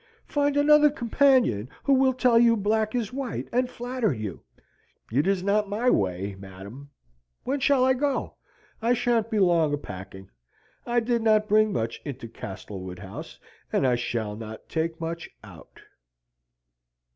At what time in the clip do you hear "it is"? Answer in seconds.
5.11-5.43